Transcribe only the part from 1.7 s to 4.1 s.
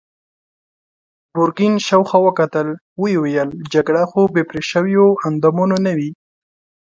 شاوخوا وکتل، ويې ويل: جګړه